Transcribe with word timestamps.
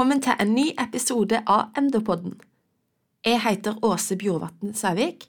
Velkommen 0.00 0.22
til 0.24 0.40
en 0.40 0.54
ny 0.56 0.62
episode 0.80 1.42
av 1.44 1.74
Endopodden. 1.76 2.38
Jeg 3.20 3.36
heter 3.44 3.82
Åse 3.84 4.16
Bjorvatn 4.16 4.70
Sævik, 4.72 5.26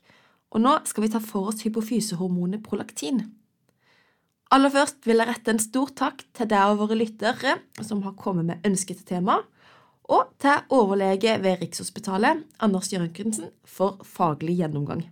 og 0.47 0.63
nå 0.63 0.77
skal 0.87 1.03
vi 1.03 1.09
ta 1.11 1.19
for 1.19 1.49
oss 1.49 1.65
hypofysehormonet 1.65 2.63
prolaktin. 2.63 3.19
Aller 4.47 4.71
først 4.71 5.03
vil 5.03 5.19
jeg 5.19 5.27
rette 5.27 5.51
en 5.51 5.59
stor 5.59 5.91
takk 6.03 6.23
til 6.39 6.47
deg 6.55 6.71
og 6.71 6.79
våre 6.85 6.99
lyttere 7.01 7.57
som 7.83 8.05
har 8.07 8.15
kommet 8.15 8.47
med 8.47 8.71
ønsket 8.71 9.01
til 9.01 9.09
tema, 9.11 9.41
og 10.07 10.31
til 10.39 10.63
overlege 10.79 11.35
ved 11.43 11.59
Rikshospitalet, 11.65 12.47
Anders 12.63 12.93
Jørgensen, 12.95 13.51
for 13.67 13.99
faglig 14.07 14.61
gjennomgang. 14.63 15.03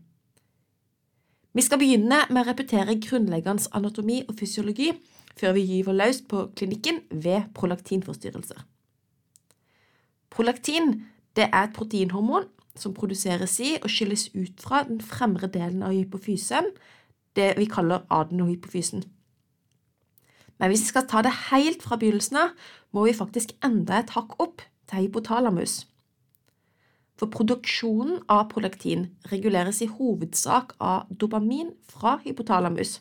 Vi 1.52 1.68
skal 1.68 1.84
begynne 1.84 2.24
med 2.32 2.46
å 2.46 2.48
repetere 2.54 2.96
grunnleggende 3.04 3.76
anatomi 3.76 4.24
og 4.24 4.40
fysiologi 4.40 4.94
før 5.36 5.60
vi 5.60 5.68
gyver 5.76 6.00
løs 6.06 6.24
på 6.24 6.48
klinikken 6.56 7.04
ved 7.12 7.52
prolaktinforstyrrelser. 7.60 8.64
Prolaktin 10.30 11.06
det 11.36 11.48
er 11.50 11.68
et 11.68 11.76
proteinhormon 11.76 12.48
som 12.80 12.94
produseres 12.96 13.60
i 13.64 13.76
og 13.82 13.90
skilles 13.92 14.30
ut 14.36 14.62
fra 14.62 14.84
den 14.88 15.02
fremre 15.02 15.50
delen 15.52 15.84
av 15.84 15.94
hypofysen, 15.96 16.72
det 17.36 17.54
vi 17.58 17.68
kaller 17.70 18.06
adenohypofysen. 18.10 19.04
Men 20.60 20.72
hvis 20.72 20.84
vi 20.84 20.92
skal 20.92 21.08
ta 21.08 21.22
det 21.24 21.36
helt 21.50 21.84
fra 21.84 21.98
begynnelsen 22.00 22.40
av, 22.42 22.56
må 22.92 23.06
vi 23.06 23.16
faktisk 23.16 23.54
enda 23.64 24.02
et 24.02 24.12
hakk 24.16 24.36
opp 24.44 24.64
til 24.90 25.06
hypotalamus. 25.06 25.86
For 27.20 27.32
produksjonen 27.32 28.22
av 28.32 28.48
prolaktin 28.52 29.10
reguleres 29.32 29.82
i 29.84 29.90
hovedsak 29.92 30.76
av 30.80 31.08
dopamin 31.12 31.74
fra 31.92 32.18
hypotalamus. 32.24 33.00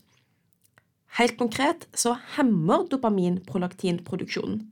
Helt 1.18 1.38
konkret 1.38 1.86
så 1.94 2.16
hemmer 2.36 2.86
dopamin 2.90 3.38
prolaktinproduksjonen. 3.46 4.66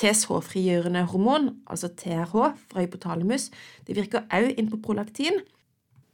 TSH-frigjørende 0.00 1.04
hormon, 1.12 1.50
altså 1.68 1.90
TRH 1.92 2.34
fra 2.70 2.82
hypotalamus, 2.84 3.50
det 3.86 3.96
virker 3.98 4.24
også 4.26 4.54
inn 4.56 4.70
på 4.72 4.80
prolaktin, 4.84 5.42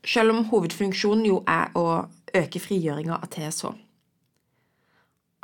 selv 0.06 0.34
om 0.34 0.46
hovedfunksjonen 0.50 1.26
jo 1.26 1.40
er 1.50 1.70
å 1.78 1.86
øke 2.36 2.62
frigjøringa 2.62 3.18
av 3.20 3.30
TSH. 3.32 3.72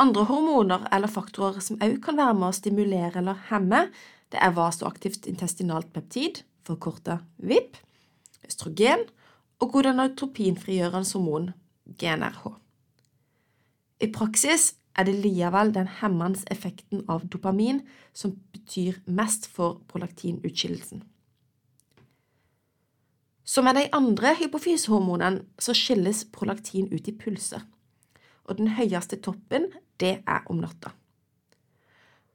Andre 0.02 0.24
hormoner 0.26 0.88
eller 0.94 1.10
faktorer 1.10 1.62
som 1.62 1.78
også 1.78 2.02
kan 2.02 2.18
være 2.18 2.34
med 2.38 2.48
å 2.48 2.56
stimulere 2.56 3.22
eller 3.22 3.38
hemme, 3.50 3.84
det 4.32 4.40
er 4.42 4.54
vasoaktivt 4.56 5.28
intestinalt 5.30 5.92
peptid, 5.94 6.42
forkorta 6.66 7.20
VIP, 7.38 7.76
østrogen 8.48 9.04
og 9.62 9.74
gonadotropinfrigjørende 9.76 11.14
hormon, 11.14 11.50
GNRH. 11.98 12.54
I 14.02 14.08
praksis 14.10 14.72
er 14.96 15.08
det 15.08 15.14
likevel 15.24 15.72
den 15.74 15.88
hemmende 16.00 16.42
effekten 16.52 17.04
av 17.08 17.24
dopamin 17.32 17.80
som 18.12 18.34
betyr 18.52 19.00
mest 19.06 19.48
for 19.48 19.80
prolaktinutskillelsen. 19.88 21.02
Som 23.44 23.64
med 23.64 23.76
de 23.76 23.88
andre 23.92 24.34
hypofysehormonene 24.38 25.44
så 25.58 25.74
skilles 25.76 26.24
prolaktin 26.32 26.92
ut 26.92 27.08
i 27.08 27.16
pulser, 27.16 27.64
og 28.44 28.58
den 28.60 28.74
høyeste 28.76 29.18
toppen 29.20 29.70
det 30.00 30.20
er 30.26 30.46
om 30.50 30.60
natta. 30.62 30.92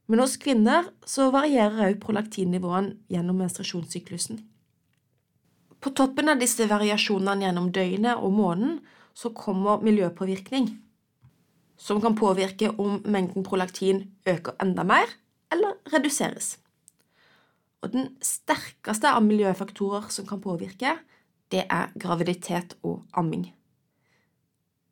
Men 0.07 0.21
hos 0.23 0.37
kvinner 0.39 0.87
så 1.05 1.29
varierer 1.33 1.89
også 1.89 2.03
prolaktinnivåene 2.05 2.95
gjennom 3.11 3.41
menstruasjonssyklusen. 3.41 4.39
På 5.83 5.91
toppen 5.93 6.31
av 6.31 6.39
disse 6.41 6.65
variasjonene 6.67 7.45
gjennom 7.45 7.71
døgnet 7.75 8.23
og 8.23 8.33
måneden 8.33 8.79
så 9.17 9.29
kommer 9.35 9.83
miljøpåvirkning, 9.83 10.69
som 11.77 12.01
kan 12.01 12.17
påvirke 12.17 12.71
om 12.81 13.01
mengden 13.05 13.45
prolaktin 13.45 14.07
øker 14.27 14.57
enda 14.61 14.83
mer 14.83 15.11
eller 15.53 15.77
reduseres. 15.93 16.57
Og 17.81 17.93
den 17.93 18.09
sterkeste 18.25 19.11
av 19.13 19.23
miljøfaktorer 19.23 20.09
som 20.13 20.25
kan 20.27 20.41
påvirke, 20.41 20.97
det 21.53 21.63
er 21.69 21.93
graviditet 21.99 22.75
og 22.83 23.05
amming. 23.13 23.51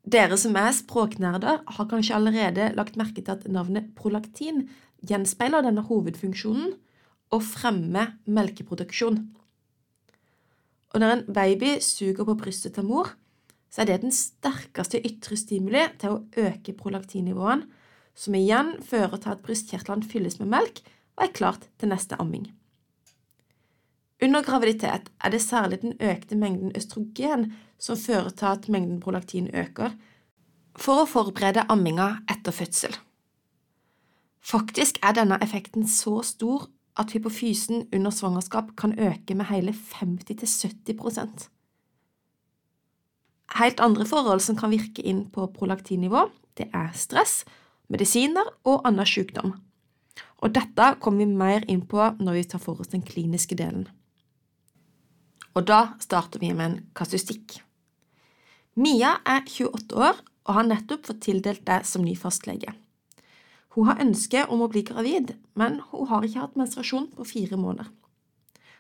Dere 0.05 0.37
som 0.37 0.53
er 0.55 0.69
språknerder, 0.77 1.63
har 1.65 1.87
kanskje 1.89 2.15
allerede 2.15 2.69
lagt 2.77 2.97
merke 2.97 3.23
til 3.23 3.33
at 3.33 3.47
navnet 3.49 3.89
prolaktin 3.97 4.67
gjenspeiler 5.01 5.65
denne 5.65 5.81
hovedfunksjonen 5.87 6.75
og 7.33 7.41
fremmer 7.43 8.13
melkeproduksjon. 8.29 9.17
Og 10.93 11.01
når 11.01 11.11
en 11.11 11.23
baby 11.33 11.73
suger 11.81 12.23
på 12.23 12.37
brystet 12.37 12.77
til 12.77 12.85
mor, 12.87 13.09
så 13.69 13.81
er 13.83 13.89
det 13.89 14.01
den 14.03 14.13
sterkeste 14.15 15.01
ytre 15.05 15.37
stimuli 15.39 15.83
til 16.01 16.13
å 16.13 16.21
øke 16.47 16.75
prolaktinivåen, 16.77 17.65
som 18.15 18.35
igjen 18.37 18.75
fører 18.85 19.19
til 19.19 19.33
at 19.33 19.41
brystkjertlene 19.43 20.07
fylles 20.07 20.39
med 20.39 20.53
melk 20.53 20.83
og 21.17 21.25
er 21.25 21.33
klart 21.35 21.67
til 21.79 21.91
neste 21.91 22.19
amming. 22.21 22.47
Under 24.23 24.43
graviditet 24.43 25.09
er 25.19 25.31
det 25.33 25.41
særlig 25.43 25.81
den 25.81 25.97
økte 25.99 26.37
mengden 26.39 26.71
østrogen 26.75 27.49
som 27.79 27.99
fører 27.99 28.31
til 28.31 28.47
at 28.53 28.69
mengden 28.71 29.01
prolaktin 29.03 29.49
øker, 29.51 29.91
for 30.75 31.03
å 31.03 31.09
forberede 31.09 31.65
amminga 31.71 32.21
etter 32.31 32.55
fødsel. 32.55 32.95
Faktisk 34.45 34.99
er 35.03 35.15
denne 35.17 35.39
effekten 35.43 35.87
så 35.89 36.21
stor 36.23 36.67
at 36.99 37.11
hypofysen 37.11 37.87
under 37.95 38.11
svangerskap 38.11 38.75
kan 38.79 38.95
øke 38.99 39.35
med 39.35 39.49
hele 39.49 39.75
50–70 39.75 41.49
Helt 43.53 43.79
andre 43.79 44.05
forhold 44.09 44.41
som 44.41 44.57
kan 44.57 44.73
virke 44.73 45.03
inn 45.05 45.27
på 45.31 45.45
prolaktinnivå, 45.53 46.25
det 46.57 46.69
er 46.73 46.89
stress, 46.97 47.43
medisiner 47.91 48.47
og 48.65 48.87
annen 48.87 49.05
sykdom. 49.07 49.53
Og 50.41 50.53
dette 50.55 50.95
kommer 51.01 51.23
vi 51.23 51.37
mer 51.37 51.65
inn 51.71 51.83
på 51.87 52.01
når 52.19 52.39
vi 52.39 52.47
tar 52.49 52.63
for 52.63 52.81
oss 52.81 52.91
den 52.91 53.05
kliniske 53.05 53.57
delen. 53.59 53.85
Og 55.55 55.67
da 55.69 55.95
starter 56.03 56.41
vi 56.41 56.51
med 56.53 56.65
en 56.65 56.79
kasustikk. 56.97 57.59
Mia 58.75 59.15
er 59.23 59.45
28 59.47 59.95
år 59.95 60.17
og 60.45 60.57
har 60.57 60.67
nettopp 60.67 61.05
fått 61.07 61.21
tildelt 61.23 61.63
det 61.67 61.85
som 61.87 62.03
ny 62.03 62.15
fastlege. 62.19 62.73
Hun 63.75 63.87
har 63.89 64.01
ønske 64.03 64.43
om 64.51 64.63
å 64.63 64.69
bli 64.71 64.85
gravid, 64.87 65.33
men 65.59 65.81
hun 65.91 66.09
har 66.11 66.23
ikke 66.23 66.43
hatt 66.43 66.59
menstruasjon 66.59 67.09
på 67.15 67.27
fire 67.27 67.59
måneder. 67.59 67.87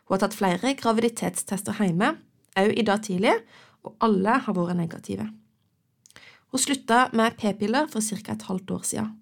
Hun 0.05 0.15
har 0.15 0.21
tatt 0.23 0.37
flere 0.37 0.75
graviditetstester 0.77 1.79
hjemme, 1.81 2.13
også 2.55 2.75
i 2.75 2.85
dag 2.87 3.01
tidlig, 3.03 3.33
og 3.85 3.95
alle 4.03 4.39
har 4.45 4.57
vært 4.57 4.79
negative. 4.79 5.29
Hun 6.51 6.61
slutta 6.61 7.05
med 7.13 7.37
p-piller 7.39 7.87
for 7.91 8.01
ca. 8.01 8.33
et 8.33 8.47
halvt 8.49 8.71
år 8.71 8.83
siden, 8.83 9.13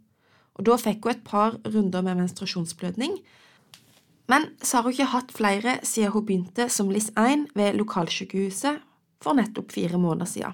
og 0.53 0.65
da 0.65 0.77
fikk 0.77 1.05
hun 1.05 1.11
et 1.15 1.23
par 1.25 1.57
runder 1.65 2.01
med 2.05 2.19
menstruasjonsblødning, 2.21 3.17
men 4.31 4.47
så 4.61 4.77
har 4.77 4.83
hun 4.83 4.95
ikke 4.95 5.11
hatt 5.11 5.31
flere 5.35 5.77
siden 5.83 6.13
hun 6.13 6.25
begynte 6.25 6.69
som 6.69 6.91
LIS1 6.91 7.49
ved 7.55 7.75
lokalsykehuset 7.79 8.83
for 9.23 9.35
nettopp 9.35 9.71
fire 9.71 9.97
måneder 9.99 10.29
siden. 10.29 10.53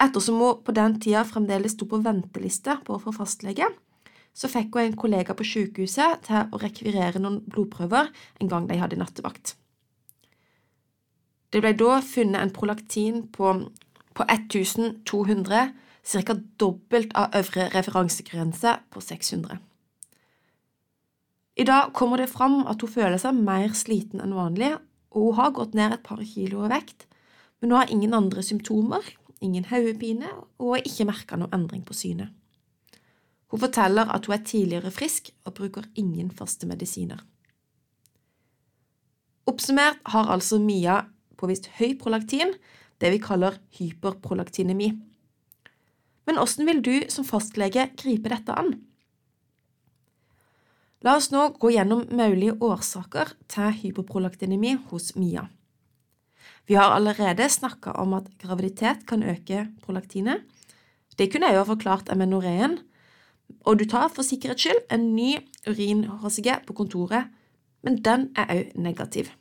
Ettersom 0.00 0.40
hun 0.40 0.60
på 0.64 0.72
den 0.72 0.98
tida 1.00 1.24
fremdeles 1.28 1.76
sto 1.76 1.86
på 1.88 2.00
venteliste 2.04 2.78
på 2.86 2.96
å 2.96 3.02
få 3.02 3.12
fastlege, 3.16 3.68
så 4.34 4.48
fikk 4.48 4.76
hun 4.76 4.86
en 4.88 4.98
kollega 4.98 5.34
på 5.36 5.46
sykehuset 5.46 6.22
til 6.28 6.52
å 6.52 6.60
rekvirere 6.62 7.20
noen 7.20 7.40
blodprøver 7.50 8.08
en 8.40 8.50
gang 8.52 8.68
de 8.68 8.78
hadde 8.80 9.00
nattevakt. 9.00 9.56
Det 11.50 11.62
ble 11.62 11.72
da 11.74 11.98
funnet 12.06 12.40
en 12.40 12.52
prolaktin 12.54 13.24
på, 13.34 13.54
på 14.14 14.26
1200, 14.26 15.72
ca. 16.10 16.36
dobbelt 16.62 17.14
av 17.18 17.34
øvre 17.36 17.66
referansegrense 17.74 18.76
på 18.90 19.02
600. 19.02 19.58
I 21.60 21.66
dag 21.66 21.90
kommer 21.92 22.22
det 22.22 22.30
fram 22.30 22.62
at 22.70 22.80
hun 22.80 22.92
føler 22.92 23.18
seg 23.20 23.36
mer 23.36 23.74
sliten 23.76 24.22
enn 24.22 24.36
vanlig, 24.36 24.76
og 25.10 25.26
hun 25.26 25.38
har 25.40 25.56
gått 25.56 25.74
ned 25.74 25.96
et 25.96 26.06
par 26.06 26.22
kilo 26.24 26.64
i 26.64 26.70
vekt, 26.70 27.08
men 27.60 27.72
hun 27.72 27.80
har 27.82 27.90
ingen 27.92 28.14
andre 28.16 28.44
symptomer, 28.46 29.02
ingen 29.42 29.66
hodepine 29.68 30.30
og 30.60 30.76
har 30.76 30.86
ikke 30.86 31.08
merka 31.08 31.36
noen 31.36 31.52
endring 31.56 31.82
på 31.84 31.96
synet. 31.96 32.30
Hun 33.50 33.60
forteller 33.60 34.06
at 34.14 34.28
hun 34.28 34.36
er 34.36 34.46
tidligere 34.46 34.92
frisk 34.94 35.32
og 35.44 35.56
bruker 35.58 35.88
ingen 35.98 36.30
faste 36.30 36.68
medisiner. 36.70 37.18
Oppsummert 39.50 39.98
har 40.12 40.30
altså 40.30 40.60
Mia 40.62 41.00
påvist 41.40 41.70
høy 41.78 41.96
prolaktin, 42.00 42.52
det 43.00 43.14
vi 43.14 43.22
kaller 43.22 43.56
hyperprolaktinemi. 43.78 44.92
Men 46.28 46.38
hvordan 46.38 46.68
vil 46.68 46.82
du 46.84 46.94
som 47.10 47.26
fastlege 47.26 47.88
gripe 47.98 48.30
dette 48.30 48.54
an? 48.54 48.74
La 51.00 51.16
oss 51.16 51.30
nå 51.32 51.46
gå 51.56 51.72
gjennom 51.72 52.04
mulige 52.12 52.58
årsaker 52.60 53.32
til 53.48 53.72
hyperprolaktinemi 53.80 54.74
hos 54.90 55.14
Mia. 55.16 55.46
Vi 56.68 56.76
har 56.76 56.92
allerede 56.92 57.48
snakka 57.48 57.96
om 57.98 58.12
at 58.14 58.28
graviditet 58.38 59.06
kan 59.08 59.24
øke 59.24 59.64
prolaktinet. 59.82 60.44
Det 61.18 61.32
kunne 61.32 61.48
jeg 61.48 61.56
jo 61.56 61.64
ha 61.64 61.68
forklart 61.72 62.12
amenoreen. 62.12 62.78
Og 63.66 63.80
du 63.80 63.86
tar 63.88 64.12
for 64.12 64.22
sikkerhets 64.22 64.62
skyld 64.62 64.84
en 64.94 65.08
ny 65.16 65.32
urin-HCG 65.66 66.60
på 66.68 66.76
kontoret, 66.78 67.32
men 67.82 67.98
den 68.04 68.28
er 68.36 68.52
òg 68.54 68.76
negativ. 68.78 69.32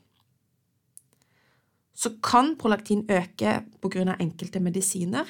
Så 1.99 2.13
kan 2.23 2.53
prolaktin 2.55 3.03
øke 3.11 3.57
av 3.83 4.21
enkelte 4.23 4.61
medisiner. 4.63 5.27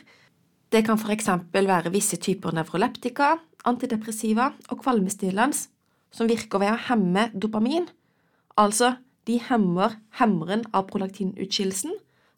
Det 0.69 0.83
kan 0.85 0.99
eksempel 1.15 1.65
være 1.65 1.89
visse 1.93 2.19
typer 2.21 2.53
nevroleptika, 2.53 3.39
antidepressiva 3.65 4.51
og 4.69 4.83
kvalmestillende, 4.83 5.65
som 6.13 6.29
virker 6.29 6.61
ved 6.61 6.73
å 6.73 6.83
hemme 6.89 7.29
dopamin, 7.33 7.87
altså 8.57 8.95
de 9.29 9.37
hemmer 9.49 9.97
hemmeren 10.21 10.63
av 10.73 10.87
prolaktinutskillelsen 10.89 11.93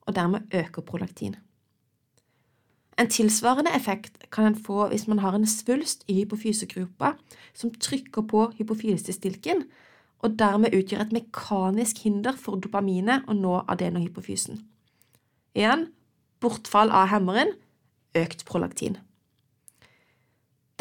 og 0.08 0.16
dermed 0.16 0.52
øker 0.56 0.84
prolaktin. 0.84 1.38
En 3.00 3.10
tilsvarende 3.10 3.72
effekt 3.76 4.20
kan 4.32 4.46
en 4.50 4.58
få 4.60 4.88
hvis 4.92 5.08
man 5.08 5.22
har 5.24 5.36
en 5.36 5.48
svulst 5.48 6.04
i 6.12 6.20
hypofysegropa 6.20 7.16
som 7.54 7.72
trykker 7.72 8.28
på 8.28 8.50
hypofysestilken 8.58 9.64
og 10.22 10.38
dermed 10.40 10.76
utgjør 10.78 11.06
et 11.06 11.16
mekanisk 11.16 12.04
hinder 12.06 12.38
for 12.38 12.62
dopaminet 12.62 13.26
å 13.30 13.36
nå 13.38 13.62
adenohypofysen. 13.72 14.62
Igjen 15.58 15.88
bortfall 16.42 16.94
av 16.94 17.10
hemmeren, 17.12 17.56
økt 18.18 18.46
prolaktin. 18.48 18.98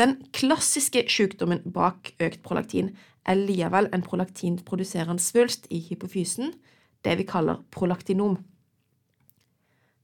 Den 0.00 0.16
klassiske 0.32 1.04
sykdommen 1.12 1.60
bak 1.74 2.14
økt 2.22 2.40
prolaktin 2.44 2.94
er 3.28 3.36
likevel 3.36 3.90
en 3.92 4.04
prolaktinproduserende 4.04 5.22
svulst 5.22 5.66
i 5.70 5.80
hypofysen, 5.88 6.54
det 7.04 7.18
vi 7.20 7.26
kaller 7.28 7.60
prolaktinom. 7.72 8.38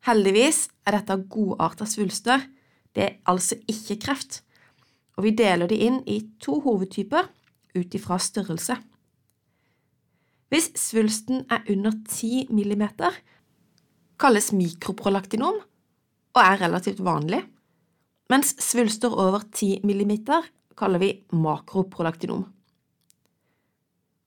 Heldigvis 0.07 0.67
er 0.87 0.99
dette 0.99 1.17
godarta 1.33 1.89
svulster, 1.89 2.45
det 2.95 3.03
er 3.03 3.17
altså 3.29 3.57
ikke 3.69 3.99
kreft, 4.05 4.43
og 5.17 5.25
vi 5.25 5.33
deler 5.37 5.69
de 5.69 5.81
inn 5.89 6.03
i 6.07 6.21
to 6.41 6.61
hovedtyper 6.65 7.29
ut 7.77 7.97
ifra 7.97 8.21
størrelse. 8.21 8.77
Hvis 10.53 10.71
svulsten 10.79 11.43
er 11.51 11.65
under 11.73 11.95
10 12.07 12.47
mm, 12.51 12.85
kalles 14.21 14.53
mikroprolaktinom 14.55 15.59
og 16.37 16.43
er 16.43 16.61
relativt 16.63 17.03
vanlig, 17.03 17.43
mens 18.31 18.55
svulster 18.63 19.11
over 19.11 19.43
10 19.53 19.83
mm 19.83 20.13
kaller 20.77 21.03
vi 21.03 21.11
makroprolaktinom. 21.33 22.45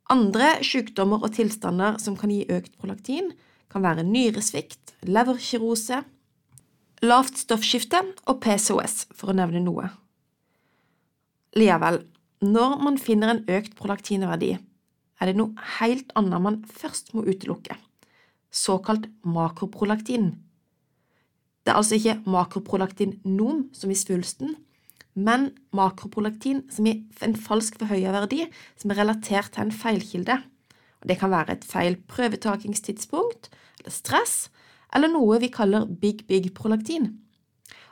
Andre 0.09 0.55
sykdommer 0.65 1.21
og 1.21 1.35
tilstander 1.37 1.99
som 2.01 2.15
kan 2.17 2.31
gi 2.33 2.41
økt 2.49 2.73
prolaktin, 2.81 3.31
kan 3.69 3.83
være 3.85 4.03
nyresvikt, 4.03 4.95
leverkirose, 5.05 6.01
lavt 7.05 7.37
stoffskifte 7.37 8.01
og 8.25 8.39
PCOS, 8.41 9.03
for 9.13 9.29
å 9.29 9.37
nevne 9.37 9.61
noe. 9.61 9.91
Likevel, 11.55 12.01
når 12.41 12.75
man 12.81 12.97
finner 12.97 13.35
en 13.35 13.43
økt 13.51 13.75
prolaktinverdi, 13.77 14.55
er 15.19 15.29
det 15.29 15.39
noe 15.39 15.69
helt 15.79 16.11
annet 16.19 16.43
man 16.43 16.59
først 16.63 17.13
må 17.15 17.25
utelukke, 17.27 17.75
såkalt 18.51 19.09
makroprolaktin. 19.27 20.31
Det 21.63 21.73
er 21.73 21.79
altså 21.79 21.99
ikke 21.99 22.21
makroprolaktin-nom 22.25 23.67
som 23.75 23.91
i 23.91 23.97
svulsten, 23.99 24.55
men 25.19 25.49
makroprolaktin 25.75 26.63
som 26.71 26.87
i 26.87 26.95
en 27.25 27.35
falsk 27.35 27.81
forhøya 27.81 28.13
verdi 28.15 28.45
som 28.79 28.91
er 28.91 29.01
relatert 29.01 29.51
til 29.53 29.67
en 29.67 29.75
feilkilde. 29.75 30.39
Det 31.05 31.17
kan 31.19 31.31
være 31.31 31.57
et 31.57 31.65
feil 31.67 31.97
prøvetakingstidspunkt, 32.11 33.49
eller 33.79 33.93
stress, 33.93 34.49
eller 34.95 35.11
noe 35.11 35.39
vi 35.43 35.51
kaller 35.51 35.87
big 35.87 36.25
big 36.27 36.53
prolaktin. 36.55 37.17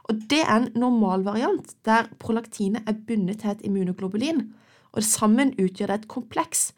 Og 0.08 0.24
Det 0.30 0.40
er 0.40 0.56
en 0.56 0.72
normalvariant 0.76 1.76
der 1.86 2.08
prolaktinet 2.20 2.88
er 2.88 2.96
bundet 3.08 3.40
til 3.44 3.52
et 3.52 3.64
immunoglobulin, 3.68 4.54
og 4.94 5.04
sammen 5.04 5.52
utgjør 5.60 5.92
det 5.92 6.00
et 6.00 6.08
kompleks 6.08 6.72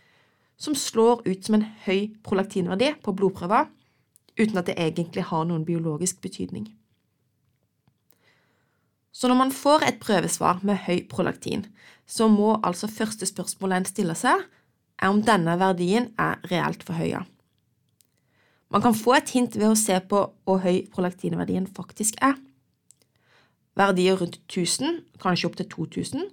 som 0.59 0.75
slår 0.75 1.23
ut 1.25 1.45
som 1.45 1.55
en 1.55 1.65
høy 1.85 2.09
prolaktinverdi 2.23 2.91
på 3.03 3.15
blodprøver, 3.15 3.69
uten 4.39 4.59
at 4.59 4.67
det 4.67 4.77
egentlig 4.79 5.23
har 5.31 5.47
noen 5.47 5.65
biologisk 5.67 6.21
betydning. 6.21 6.67
Så 9.11 9.27
når 9.27 9.39
man 9.39 9.51
får 9.51 9.83
et 9.87 9.99
prøvesvar 9.99 10.61
med 10.63 10.83
høy 10.85 11.03
prolaktin, 11.09 11.65
så 12.07 12.27
må 12.27 12.57
altså 12.63 12.87
første 12.87 13.25
spørsmål 13.27 13.75
en 13.75 13.87
stiller 13.87 14.17
seg, 14.19 14.45
er 14.99 15.11
om 15.11 15.21
denne 15.23 15.55
verdien 15.59 16.11
er 16.19 16.39
reelt 16.51 16.83
forhøya. 16.83 17.23
Man 18.69 18.83
kan 18.83 18.95
få 18.95 19.15
et 19.17 19.31
hint 19.33 19.55
ved 19.57 19.71
å 19.71 19.79
se 19.79 19.95
på 20.11 20.25
hvor 20.45 20.59
høy 20.61 20.85
prolaktinverdien 20.93 21.67
faktisk 21.75 22.19
er. 22.21 22.35
Verdier 23.79 24.19
rundt 24.19 24.41
1000, 24.43 25.01
kanskje 25.23 25.49
opptil 25.49 25.69
2000, 25.71 26.27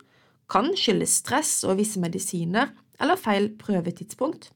kan 0.51 0.73
skyldes 0.79 1.15
stress 1.23 1.53
og 1.67 1.79
visse 1.81 2.01
medisiner 2.03 2.75
eller 3.01 3.19
feil 3.21 3.51
prøvetidspunkt. 3.61 4.51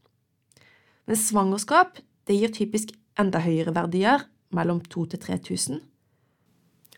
Men 1.06 1.16
svangerskap 1.16 1.98
det 2.28 2.38
gir 2.38 2.52
typisk 2.54 2.92
enda 3.19 3.42
høyere 3.42 3.75
verdier, 3.75 4.26
mellom 4.50 4.81
2000 4.82 5.10
til 5.10 5.20
3000, 5.22 5.81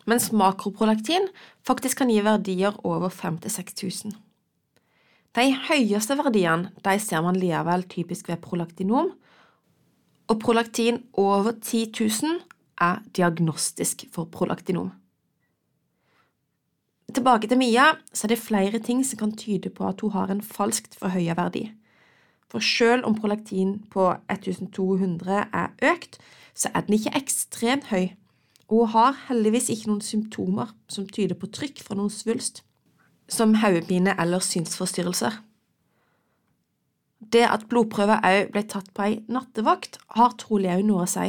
mens 0.08 0.30
makroprolaktin 0.32 1.28
faktisk 1.66 2.00
kan 2.00 2.10
gi 2.10 2.22
verdier 2.24 2.78
over 2.86 3.12
5000-6000. 3.12 4.14
De 5.36 5.44
høyeste 5.68 6.16
verdiene 6.18 6.72
de 6.84 6.96
ser 7.00 7.22
man 7.24 7.38
likevel 7.40 7.86
typisk 7.88 8.28
ved 8.28 8.40
prolaktinom, 8.44 9.12
og 10.28 10.40
prolaktin 10.40 11.02
over 11.12 11.52
10 11.60 11.92
000 12.00 12.40
er 12.80 13.00
diagnostisk 13.16 14.06
for 14.12 14.28
prolaktinom. 14.32 14.90
Tilbake 17.12 17.48
til 17.48 17.58
Mia, 17.60 17.90
så 18.12 18.24
er 18.24 18.32
det 18.32 18.40
flere 18.40 18.78
ting 18.80 19.02
som 19.04 19.18
kan 19.20 19.36
tyde 19.36 19.68
på 19.70 19.84
at 19.84 20.00
hun 20.00 20.14
har 20.14 20.30
en 20.32 20.40
falskt 20.40 20.96
forhøya 20.96 21.34
verdi. 21.36 21.66
For 22.48 22.64
selv 22.64 23.04
om 23.04 23.16
prolaktin 23.16 23.82
på 23.92 24.14
1200 24.32 25.44
er 25.52 25.68
økt, 25.82 26.18
så 26.54 26.70
er 26.74 26.86
den 26.86 26.96
ikke 26.96 27.12
ekstremt 27.16 27.90
høy, 27.92 28.14
og 28.68 28.78
hun 28.78 28.92
har 28.94 29.20
heldigvis 29.28 29.68
ikke 29.72 29.90
noen 29.90 30.04
symptomer 30.04 30.72
som 30.88 31.08
tyder 31.08 31.36
på 31.36 31.50
trykk 31.52 31.84
fra 31.84 31.96
noen 31.98 32.12
svulst 32.12 32.62
som 33.28 33.54
hodepine 33.60 34.16
eller 34.20 34.40
synsforstyrrelser. 34.44 35.36
Det 37.32 37.44
at 37.48 37.68
blodprøver 37.68 38.24
òg 38.24 38.52
ble 38.52 38.64
tatt 38.68 38.88
på 38.96 39.04
ei 39.04 39.20
nattevakt, 39.32 40.00
har 40.16 40.36
trolig 40.40 40.72
òg 40.72 40.84
noe 40.88 41.04
å 41.04 41.10
si, 41.10 41.28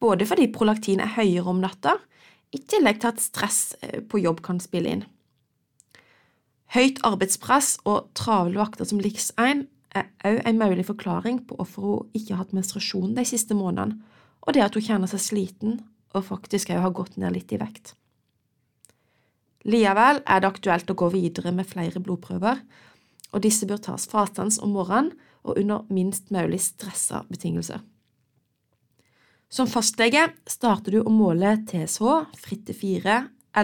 både 0.00 0.28
fordi 0.28 0.48
prolaktin 0.52 1.00
er 1.00 1.16
høyere 1.16 1.48
om 1.48 1.60
natta, 1.64 1.96
i 2.52 2.60
tillegg 2.60 3.00
til 3.02 3.12
at 3.12 3.22
stress 3.22 3.60
eh, 3.80 4.00
på 4.04 4.20
jobb 4.22 4.42
kan 4.44 4.60
spille 4.62 4.96
inn. 4.96 5.04
Høyt 6.72 7.02
arbeidspress 7.04 7.76
og 7.88 8.12
travle 8.16 8.60
vakter 8.60 8.88
som 8.88 9.00
LIX1 9.02 9.66
er 9.92 10.06
òg 10.24 10.38
en 10.48 10.60
mulig 10.60 10.86
forklaring 10.88 11.42
på 11.48 11.58
hvorfor 11.58 11.84
hun 11.84 12.14
ikke 12.16 12.32
har 12.32 12.44
hatt 12.44 12.54
menstruasjon 12.56 13.12
de 13.16 13.24
siste 13.28 13.56
månedene, 13.56 13.98
og 14.42 14.56
det 14.56 14.64
at 14.64 14.76
hun 14.76 14.84
kjenner 14.84 15.10
seg 15.10 15.20
sliten 15.20 15.82
og 16.16 16.24
faktisk 16.28 16.72
òg 16.72 16.80
har 16.86 16.94
gått 16.96 17.18
ned 17.20 17.36
litt 17.36 17.52
i 17.52 17.60
vekt. 17.60 17.94
Likevel 19.68 20.22
er 20.26 20.40
det 20.42 20.48
aktuelt 20.48 20.90
å 20.90 20.98
gå 20.98 21.12
videre 21.12 21.52
med 21.54 21.68
flere 21.68 22.02
blodprøver, 22.02 22.64
og 23.32 23.44
disse 23.44 23.68
bør 23.68 23.80
tas 23.84 24.08
fastens 24.10 24.58
om 24.60 24.74
morgenen 24.74 25.12
og 25.42 25.58
under 25.58 25.86
minst 25.92 26.32
mulig 26.34 26.60
stressa 26.64 27.22
betingelser. 27.30 27.82
Som 29.52 29.68
fastlege 29.68 30.30
starter 30.48 30.94
du 30.94 31.02
å 31.02 31.10
måle 31.12 31.58
TSH, 31.68 32.12
fritte 32.40 32.72
4, 32.72 33.16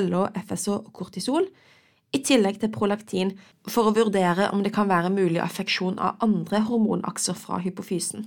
LO, 0.05 0.27
FSH 0.37 0.75
og 0.75 0.91
kortisol, 0.93 1.47
i 2.13 2.21
tillegg 2.21 2.59
til 2.61 2.69
prolaktin, 2.73 3.31
for 3.65 3.89
å 3.89 3.95
vurdere 3.97 4.51
om 4.53 4.61
det 4.65 4.75
kan 4.75 4.91
være 4.91 5.09
mulig 5.13 5.41
affeksjon 5.41 5.97
av 5.97 6.21
andre 6.25 6.61
hormonakser 6.67 7.39
fra 7.41 7.61
hypofysen. 7.65 8.27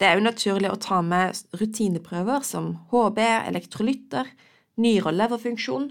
Det 0.00 0.08
er 0.08 0.16
jo 0.16 0.24
naturlig 0.24 0.70
å 0.72 0.80
ta 0.80 1.02
med 1.04 1.36
rutineprøver 1.60 2.48
som 2.48 2.72
HB, 2.94 3.20
elektrolytter, 3.50 4.32
nyre- 4.80 5.12
og 5.12 5.18
leverfunksjon 5.18 5.90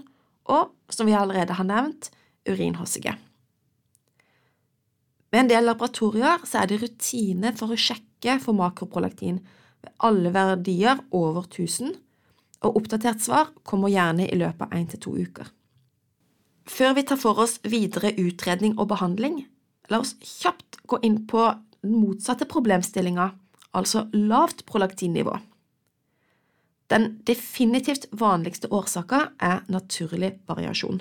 og, 0.50 0.74
som 0.90 1.06
vi 1.06 1.14
allerede 1.14 1.54
har 1.54 1.70
nevnt, 1.70 2.10
urin-HCG. 2.50 3.12
Ved 5.30 5.44
en 5.44 5.54
del 5.54 5.70
laboratorier 5.70 6.42
er 6.42 6.66
det 6.66 6.82
rutine 6.82 7.54
for 7.54 7.70
å 7.70 7.78
sjekke 7.78 8.40
for 8.42 8.58
makroprolaktin 8.58 9.38
alle 9.98 10.32
verdier 10.34 11.00
over 11.10 11.46
1000, 11.46 11.94
og 12.60 12.76
oppdatert 12.76 13.22
svar 13.24 13.52
kommer 13.64 13.92
gjerne 13.92 14.28
i 14.28 14.36
løpet 14.36 14.66
av 14.66 14.76
én 14.76 14.88
til 14.90 15.00
to 15.00 15.14
uker. 15.16 15.48
Før 16.70 16.94
vi 16.96 17.04
tar 17.08 17.18
for 17.20 17.40
oss 17.42 17.58
videre 17.66 18.12
utredning 18.20 18.76
og 18.78 18.90
behandling, 18.92 19.44
la 19.90 20.02
oss 20.04 20.14
kjapt 20.22 20.82
gå 20.86 21.00
inn 21.06 21.22
på 21.30 21.48
den 21.80 21.96
motsatte 21.96 22.46
problemstillinga, 22.48 23.30
altså 23.72 24.06
lavt 24.12 24.66
prolaktinnivå. 24.68 25.38
Den 26.90 27.20
definitivt 27.26 28.08
vanligste 28.10 28.68
årsaka 28.74 29.30
er 29.38 29.62
naturlig 29.70 30.34
variasjon. 30.50 31.00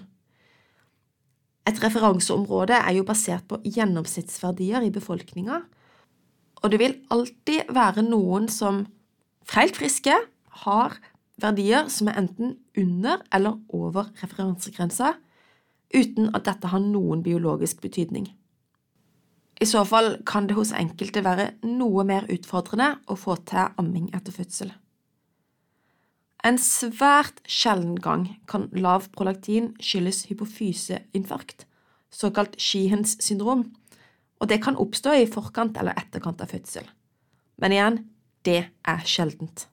Et 1.69 1.81
referanseområde 1.83 2.77
er 2.77 2.95
jo 2.97 3.05
basert 3.05 3.45
på 3.49 3.59
gjennomsnittsverdier 3.65 4.85
i 4.85 4.93
befolkninga, 4.93 5.63
og 6.61 6.71
det 6.71 6.79
vil 6.81 6.97
alltid 7.13 7.71
være 7.73 8.03
noen 8.05 8.49
som, 8.51 8.83
helt 9.53 9.79
friske, 9.79 10.15
har 10.65 10.97
verdier 11.39 11.87
som 11.91 12.09
er 12.11 12.19
enten 12.19 12.57
under 12.77 13.23
eller 13.33 13.59
over 13.69 14.09
referansegrensa, 14.21 15.13
uten 15.95 16.29
at 16.35 16.45
dette 16.45 16.69
har 16.69 16.83
noen 16.83 17.23
biologisk 17.23 17.81
betydning. 17.81 18.27
I 19.59 19.67
så 19.67 19.83
fall 19.83 20.13
kan 20.27 20.47
det 20.47 20.55
hos 20.55 20.71
enkelte 20.75 21.23
være 21.25 21.49
noe 21.67 22.05
mer 22.07 22.27
utfordrende 22.31 22.93
å 23.11 23.17
få 23.19 23.35
til 23.49 23.73
amming 23.81 24.07
etter 24.15 24.35
fødsel. 24.35 24.71
En 26.47 26.55
svært 26.55 27.41
sjelden 27.51 27.97
gang 27.99 28.29
kan 28.47 28.69
lav 28.71 29.09
prolaktin 29.11 29.73
skyldes 29.83 30.23
hypofyseinfarkt, 30.29 31.65
såkalt 32.09 32.55
Sheehans 32.55 33.17
syndrom, 33.19 33.65
og 34.39 34.47
det 34.47 34.61
kan 34.63 34.79
oppstå 34.79 35.15
i 35.19 35.27
forkant 35.29 35.77
eller 35.79 35.97
etterkant 35.99 36.41
av 36.41 36.51
fødsel. 36.51 36.87
Men 37.59 37.75
igjen, 37.75 37.99
det 38.47 38.61
er 38.87 39.05
sjeldent. 39.07 39.67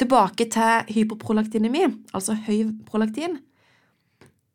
Tilbake 0.00 0.48
til 0.50 0.94
hyperprolaktinemi, 0.94 1.84
altså 2.16 2.34
høy 2.46 2.72
prolaktin. 2.88 3.38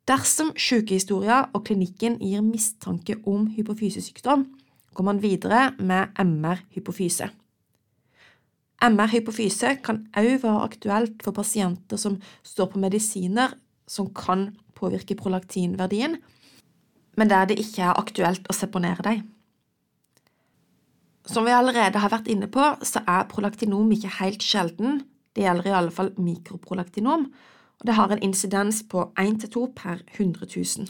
Dersom 0.08 0.54
sykehistorien 0.58 1.52
og 1.54 1.66
klinikken 1.68 2.18
gir 2.24 2.42
mistanke 2.42 3.20
om 3.28 3.46
hypofysesykdom, 3.54 4.48
går 4.98 5.06
man 5.06 5.22
videre 5.22 5.76
med 5.78 6.18
MR-hypofyse. 6.18 7.30
MR-hypofyse 8.82 9.76
kan 9.86 10.08
også 10.16 10.42
være 10.42 10.64
aktuelt 10.66 11.24
for 11.26 11.38
pasienter 11.38 12.02
som 12.02 12.18
står 12.46 12.72
på 12.74 12.82
medisiner 12.82 13.54
som 13.88 14.10
kan 14.14 14.50
påvirke 14.78 15.16
prolaktinverdien, 15.18 16.18
men 17.18 17.32
der 17.32 17.50
det 17.50 17.58
ikke 17.62 17.84
er 17.90 17.98
aktuelt 18.00 18.48
å 18.48 18.56
seponere 18.56 19.04
deg. 19.06 19.26
Som 21.28 21.48
vi 21.48 21.52
allerede 21.52 22.00
har 22.00 22.14
vært 22.14 22.30
inne 22.32 22.48
på, 22.48 22.64
så 22.88 23.02
er 23.04 23.28
prolaktinom 23.28 23.90
ikke 23.92 24.14
helt 24.22 24.46
sjelden. 24.46 25.02
Det 25.36 25.44
gjelder 25.44 25.68
i 25.68 25.76
alle 25.76 25.94
fall 25.94 26.14
mikroprolaktinom, 26.16 27.28
og 27.78 27.84
det 27.86 27.98
har 27.98 28.14
en 28.14 28.24
insidens 28.24 28.80
på 28.90 29.10
1–2 29.20 29.66
per 29.76 30.06
100 30.16 30.48
000. 30.48 30.88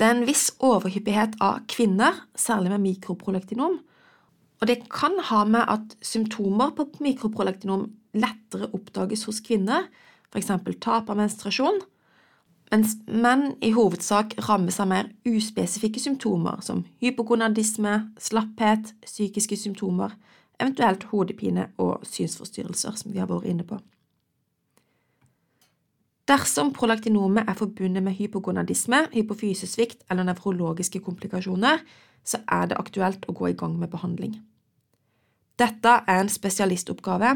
Det 0.00 0.06
er 0.06 0.16
en 0.16 0.24
viss 0.24 0.46
overhyppighet 0.64 1.36
av 1.44 1.60
kvinner, 1.68 2.24
særlig 2.32 2.72
med 2.72 2.86
mikroprolaktinom, 2.86 3.76
og 4.60 4.68
det 4.68 4.82
kan 4.92 5.18
ha 5.28 5.44
med 5.48 5.68
at 5.72 5.94
symptomer 6.04 6.72
på 6.76 6.88
mikroprolaktinom 7.04 7.86
lettere 8.16 8.70
oppdages 8.76 9.26
hos 9.28 9.40
kvinner, 9.44 9.86
f.eks. 10.32 10.50
tap 10.80 11.10
av 11.10 11.20
menstruasjon, 11.20 11.80
mens 12.70 12.96
menn 13.06 13.54
i 13.62 13.72
hovedsak 13.74 14.36
rammes 14.46 14.78
av 14.80 14.90
mer 14.90 15.08
uspesifikke 15.26 16.00
symptomer 16.00 16.60
som 16.62 16.84
hypokonadisme, 17.02 17.96
slapphet, 18.18 18.92
psykiske 19.06 19.58
symptomer, 19.58 20.14
eventuelt 20.60 21.08
hodepine 21.10 21.70
og 21.78 22.04
synsforstyrrelser, 22.06 22.94
som 22.96 23.12
vi 23.12 23.18
har 23.18 23.30
vært 23.30 23.48
inne 23.50 23.66
på. 23.66 23.80
Dersom 26.30 26.70
prolaktinomet 26.70 27.48
er 27.48 27.58
forbundet 27.58 28.04
med 28.06 28.14
hypogonadisme, 28.14 29.08
hypofysesvikt 29.16 30.04
eller 30.10 30.28
nevrologiske 30.28 31.00
komplikasjoner, 31.02 31.82
så 32.22 32.38
er 32.46 32.70
det 32.70 32.78
aktuelt 32.78 33.24
å 33.26 33.34
gå 33.34 33.50
i 33.50 33.56
gang 33.58 33.74
med 33.80 33.90
behandling. 33.90 34.36
Dette 35.58 35.96
er 36.06 36.20
en 36.22 36.30
spesialistoppgave, 36.30 37.34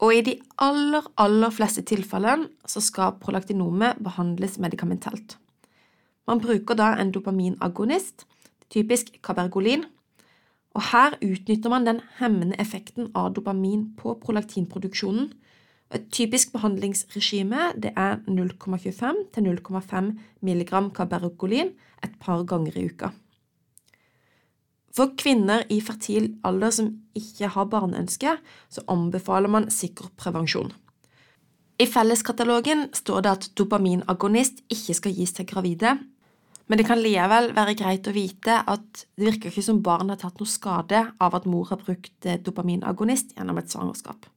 og 0.00 0.14
i 0.16 0.22
de 0.24 0.34
aller, 0.64 1.04
aller 1.20 1.52
fleste 1.52 1.84
tilfellene 1.84 2.48
så 2.68 2.80
skal 2.80 3.18
prolaktinomet 3.20 4.00
behandles 4.04 4.56
medikamentelt. 4.58 5.36
Man 6.28 6.40
bruker 6.40 6.78
da 6.78 6.94
en 7.00 7.12
dopaminagonist, 7.12 8.24
typisk 8.72 9.12
kabergolin, 9.24 9.84
og 10.78 10.84
her 10.92 11.16
utnytter 11.18 11.72
man 11.72 11.86
den 11.86 12.00
hemmende 12.20 12.56
effekten 12.62 13.10
av 13.18 13.32
dopamin 13.34 13.88
på 13.98 14.14
prolaktinproduksjonen. 14.22 15.32
Et 15.90 16.04
typisk 16.14 16.52
behandlingsregime 16.54 17.72
er 17.90 18.20
0,25 18.30 19.24
til 19.34 19.48
0,5 19.50 20.12
mg 20.46 20.70
kabergolin 20.94 21.74
et 22.04 22.14
par 22.20 22.44
ganger 22.46 22.78
i 22.78 22.86
uka. 22.86 23.10
For 24.96 25.12
kvinner 25.18 25.64
i 25.70 25.78
fertil 25.84 26.32
alder 26.46 26.72
som 26.74 26.92
ikke 27.16 27.52
har 27.54 27.68
barneønske, 27.70 28.36
så 28.68 28.86
anbefaler 28.90 29.52
man 29.52 29.68
sikker 29.70 30.10
prevensjon. 30.18 30.72
I 31.80 31.86
felleskatalogen 31.88 32.88
står 32.92 33.22
det 33.24 33.30
at 33.30 33.46
dopaminagonist 33.56 34.64
ikke 34.68 34.96
skal 34.98 35.14
gis 35.16 35.32
til 35.36 35.46
gravide, 35.48 35.94
men 36.70 36.78
det 36.78 36.86
kan 36.86 37.00
likevel 37.02 37.48
være 37.56 37.74
greit 37.74 38.06
å 38.06 38.14
vite 38.14 38.60
at 38.70 39.04
det 39.18 39.26
virker 39.26 39.50
ikke 39.50 39.64
som 39.66 39.80
barn 39.82 40.12
har 40.12 40.20
tatt 40.20 40.36
noe 40.38 40.50
skade 40.50 41.00
av 41.18 41.34
at 41.34 41.48
mor 41.50 41.66
har 41.72 41.80
brukt 41.80 42.28
dopaminagonist 42.46 43.32
gjennom 43.34 43.58
et 43.58 43.72
svangerskap. 43.72 44.28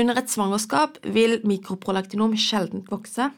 Under 0.00 0.16
et 0.20 0.32
svangerskap 0.32 0.96
vil 1.12 1.40
mikroprolaktinom 1.44 2.32
sjelden 2.40 2.84
vokse. 2.88 3.28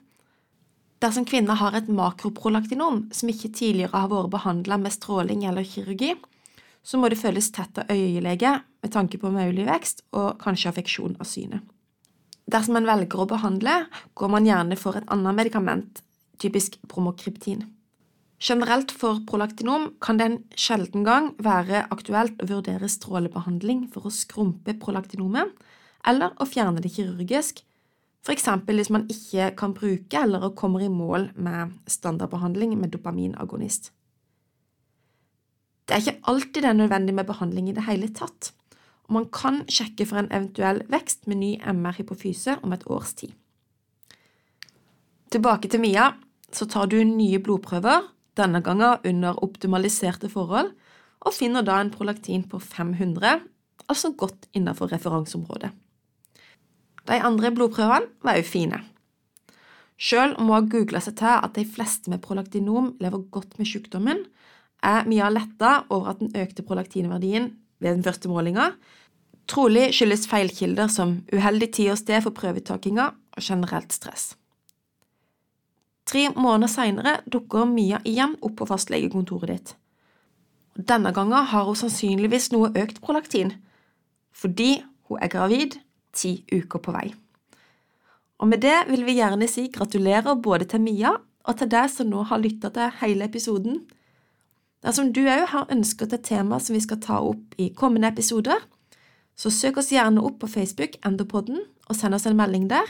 Dersom 1.02 1.26
kvinner 1.26 1.58
har 1.58 1.74
et 1.78 1.90
makroprolaktinom 1.90 3.04
som 3.14 3.30
ikke 3.30 3.50
tidligere 3.54 3.94
har 3.94 4.10
vært 4.10 4.32
behandla 4.34 4.78
med 4.82 4.94
stråling 4.94 5.44
eller 5.46 5.66
kirurgi, 5.66 6.14
så 6.82 6.98
må 6.98 7.10
det 7.10 7.20
følges 7.20 7.50
tett 7.54 7.80
av 7.80 7.90
øyelege 7.92 8.58
med 8.82 8.92
tanke 8.94 9.18
på 9.20 9.32
mulig 9.32 9.66
vekst 9.68 10.04
og 10.16 10.38
kanskje 10.42 10.72
affeksjon 10.72 11.16
av 11.20 11.28
synet. 11.28 11.64
Dersom 12.48 12.78
man 12.78 12.88
velger 12.88 13.20
å 13.20 13.28
behandle, 13.28 13.82
går 14.16 14.30
man 14.32 14.46
gjerne 14.48 14.78
for 14.80 14.96
et 14.96 15.08
annet 15.12 15.36
medikament, 15.36 16.00
typisk 16.40 16.78
promokryptin. 16.88 17.66
Generelt 18.40 18.92
for 18.94 19.18
prolaktinom 19.26 19.88
kan 20.00 20.16
det 20.16 20.26
en 20.28 20.38
sjelden 20.56 21.04
gang 21.04 21.32
være 21.42 21.82
aktuelt 21.92 22.38
å 22.40 22.46
vurdere 22.48 22.88
strålebehandling 22.88 23.88
for 23.92 24.06
å 24.06 24.14
skrumpe 24.14 24.76
prolaktinomet, 24.78 25.50
eller 26.06 26.32
å 26.38 26.46
fjerne 26.48 26.80
det 26.80 26.94
kirurgisk, 26.94 27.64
f.eks. 28.24 28.46
hvis 28.66 28.92
man 28.94 29.08
ikke 29.10 29.50
kan 29.58 29.74
bruke 29.74 30.22
eller 30.22 30.54
kommer 30.56 30.84
i 30.84 30.88
mål 30.92 31.30
med 31.34 31.74
standardbehandling 31.90 32.78
med 32.78 32.94
dopaminagonist. 32.94 33.90
Det 35.88 35.96
er 35.96 36.04
ikke 36.04 36.28
alltid 36.28 36.62
det 36.62 36.68
er 36.68 36.76
nødvendig 36.76 37.14
med 37.16 37.24
behandling 37.24 37.70
i 37.70 37.72
det 37.72 37.86
hele 37.86 38.10
tatt, 38.12 38.52
og 39.08 39.14
man 39.16 39.26
kan 39.32 39.62
sjekke 39.72 40.04
for 40.04 40.20
en 40.20 40.28
eventuell 40.28 40.82
vekst 40.92 41.24
med 41.26 41.40
ny 41.40 41.54
MR-hypofyse 41.64 42.58
om 42.62 42.74
et 42.76 42.84
års 42.92 43.14
tid. 43.16 43.32
Tilbake 45.32 45.68
til 45.72 45.80
Mia, 45.80 46.10
så 46.52 46.68
tar 46.68 46.92
du 46.92 47.00
nye 47.04 47.40
blodprøver, 47.40 48.04
denne 48.36 48.60
gangen 48.62 49.00
under 49.08 49.40
optimaliserte 49.42 50.28
forhold, 50.28 50.70
og 51.24 51.34
finner 51.34 51.64
da 51.64 51.80
en 51.80 51.90
prolaktin 51.90 52.44
på 52.48 52.60
500, 52.62 53.40
altså 53.88 54.12
godt 54.12 54.46
innenfor 54.52 54.92
referanseområdet. 54.92 55.72
De 57.08 57.16
andre 57.24 57.50
blodprøvene 57.56 58.12
var 58.22 58.36
også 58.36 58.52
fine. 58.52 58.82
Selv 59.98 60.36
om 60.38 60.46
hun 60.46 60.54
har 60.54 60.68
googla 60.70 61.00
seg 61.02 61.16
til 61.18 61.32
at 61.32 61.56
de 61.56 61.64
fleste 61.66 62.12
med 62.12 62.22
prolaktinom 62.22 62.92
lever 63.00 63.24
godt 63.34 63.56
med 63.58 63.66
sykdommen, 63.66 64.20
er 64.82 65.08
Mia 65.08 65.28
letta 65.32 65.82
over 65.88 66.12
at 66.12 66.22
den 66.22 66.34
økte 66.38 66.62
prolaktinverdien 66.62 67.52
ved 67.78 67.96
den 67.96 68.04
første 68.06 68.30
målinga 68.30 68.72
trolig 69.48 69.88
skyldes 69.96 70.28
feilkilder 70.28 70.90
som 70.92 71.18
uheldig 71.32 71.70
tid 71.76 71.92
og 71.94 72.00
sted 72.02 72.22
for 72.24 72.36
prøvetakinga 72.36 73.08
og 73.08 73.42
generelt 73.42 73.94
stress. 73.94 74.34
Tre 76.08 76.28
måneder 76.36 76.70
seinere 76.72 77.18
dukker 77.28 77.68
Mia 77.68 78.00
igjen 78.08 78.36
opp 78.40 78.56
på 78.60 78.68
fastlegekontoret 78.68 79.52
ditt. 79.52 79.74
Denne 80.78 81.12
gangen 81.12 81.48
har 81.50 81.66
hun 81.66 81.76
sannsynligvis 81.76 82.52
noe 82.54 82.70
økt 82.78 83.00
prolaktin, 83.04 83.52
fordi 84.32 84.78
hun 85.08 85.20
er 85.20 85.32
gravid 85.32 85.76
ti 86.16 86.38
uker 86.52 86.80
på 86.80 86.94
vei. 86.94 87.10
Og 88.38 88.48
med 88.48 88.62
det 88.62 88.86
vil 88.88 89.02
vi 89.04 89.18
gjerne 89.18 89.48
si 89.50 89.66
gratulerer 89.74 90.38
både 90.38 90.68
til 90.70 90.84
Mia 90.84 91.16
og 91.18 91.58
til 91.58 91.70
deg 91.72 91.90
som 91.90 92.08
nå 92.08 92.22
har 92.30 92.40
lytta 92.40 92.70
til 92.72 92.94
hele 93.00 93.26
episoden. 93.26 93.82
Dersom 94.84 95.10
du 95.12 95.24
òg 95.26 95.46
har 95.50 95.70
ønsker 95.74 96.06
til 96.10 96.22
tema 96.22 96.60
som 96.62 96.76
vi 96.76 96.82
skal 96.84 97.00
ta 97.02 97.18
opp 97.26 97.56
i 97.58 97.70
kommende 97.74 98.10
episoder, 98.12 98.62
så 99.38 99.50
søk 99.54 99.80
oss 99.82 99.92
gjerne 99.94 100.22
opp 100.22 100.40
på 100.42 100.50
Facebook 100.50 100.98
Endopodden 101.06 101.60
og 101.88 101.96
send 101.98 102.14
oss 102.14 102.26
en 102.26 102.38
melding 102.38 102.68
der, 102.70 102.86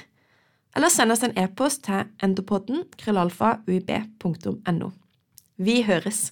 eller 0.76 0.92
send 0.92 1.12
oss 1.12 1.24
en 1.24 1.36
e-post 1.38 1.86
til 1.88 2.08
endopodden 2.24 2.84
krøllalfa 3.00 3.58
uib.no. 3.68 4.90
Vi 5.56 5.82
høres! 5.82 6.28